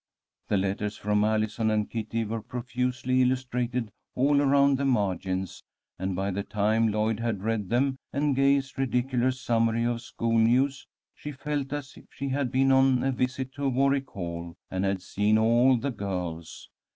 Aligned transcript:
The 0.47 0.57
letters 0.57 0.97
from 0.97 1.23
Allison 1.23 1.69
and 1.69 1.87
Kitty 1.87 2.25
were 2.25 2.41
profusely 2.41 3.21
illustrated 3.21 3.91
all 4.15 4.41
around 4.41 4.79
the 4.79 4.85
margins, 4.85 5.63
and 5.99 6.15
by 6.15 6.31
the 6.31 6.41
time 6.41 6.87
Lloyd 6.87 7.19
had 7.19 7.43
read 7.43 7.69
them, 7.69 7.99
and 8.11 8.35
Gay's 8.35 8.79
ridiculous 8.79 9.39
summary 9.39 9.83
of 9.83 10.01
school 10.01 10.39
news, 10.39 10.87
she 11.13 11.31
felt 11.31 11.71
as 11.71 11.97
if 11.97 12.05
she 12.09 12.29
had 12.29 12.51
been 12.51 12.71
on 12.71 13.03
a 13.03 13.11
visit 13.11 13.53
to 13.53 13.69
Warwick 13.69 14.09
Hall, 14.09 14.55
and 14.71 14.85
had 14.85 15.03
seen 15.03 15.37
all 15.37 15.77
the 15.77 15.91
girls. 15.91 16.67